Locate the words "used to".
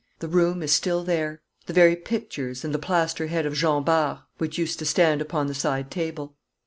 4.57-4.85